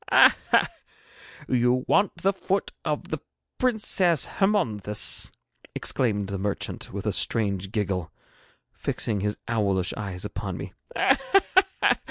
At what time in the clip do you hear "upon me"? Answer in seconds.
10.25-10.73